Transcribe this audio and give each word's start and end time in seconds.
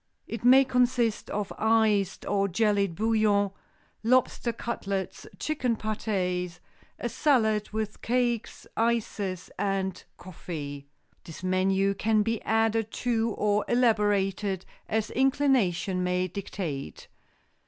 It 0.25 0.43
may 0.43 0.65
consist 0.65 1.29
of 1.29 1.53
iced 1.59 2.25
or 2.25 2.47
jellied 2.47 2.95
bouillon, 2.95 3.51
lobster 4.01 4.51
cutlets, 4.51 5.27
chicken 5.37 5.75
pâtés, 5.75 6.57
a 6.97 7.07
salad, 7.07 7.69
with 7.69 8.01
cakes, 8.01 8.65
ices 8.75 9.51
and 9.59 10.03
coffee. 10.17 10.87
This 11.23 11.43
menu 11.43 11.93
can 11.93 12.23
be 12.23 12.41
added 12.41 12.89
to 13.05 13.29
or 13.37 13.63
elaborated, 13.67 14.65
as 14.89 15.11
inclination 15.11 16.03
may 16.03 16.27
dictate. 16.27 17.07